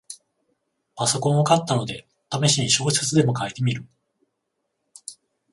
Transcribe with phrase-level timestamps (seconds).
[0.95, 3.85] パソコンを買ったので、ためしに小説でも書いてみる